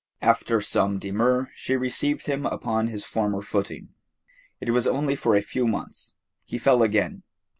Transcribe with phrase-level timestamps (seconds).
[0.23, 3.89] After some demur she received him upon his former footing.
[4.59, 6.15] It was only for a few months.
[6.43, 7.21] He fell again.